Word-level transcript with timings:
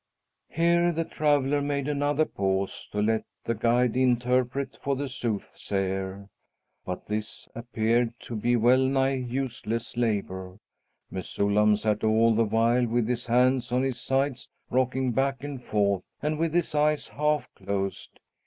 Here 0.49 0.91
the 0.91 1.05
traveller 1.05 1.61
made 1.61 1.87
another 1.87 2.25
pause 2.25 2.89
to 2.91 3.03
let 3.03 3.23
the 3.43 3.53
guide 3.53 3.95
interpret 3.95 4.79
for 4.81 4.95
the 4.95 5.07
soothsayer. 5.07 6.27
But 6.83 7.05
this 7.05 7.47
appeared 7.53 8.19
to 8.21 8.35
be 8.35 8.55
well 8.55 8.79
nigh 8.83 9.13
useless 9.13 9.95
labor. 9.95 10.57
Mesullam 11.11 11.77
sat 11.77 12.03
all 12.03 12.33
the 12.33 12.45
while, 12.45 12.87
with 12.87 13.07
his 13.07 13.27
hands 13.27 13.71
on 13.71 13.83
his 13.83 14.01
sides, 14.01 14.49
rocking 14.71 15.11
back 15.11 15.43
and 15.43 15.61
forth, 15.61 16.01
and 16.19 16.39
with 16.39 16.55
his 16.55 16.73
eyes 16.73 17.09
half 17.09 17.47
closed. 17.53 18.19